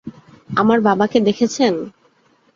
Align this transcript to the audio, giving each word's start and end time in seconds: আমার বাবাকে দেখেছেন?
আমার 0.49 0.79
বাবাকে 0.81 1.17
দেখেছেন? 1.27 1.73